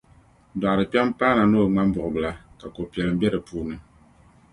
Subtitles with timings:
[0.59, 3.75] Dɔɣirikpɛma paana ni o ŋmambuɣibila ka ko'piɛlim be di puuni.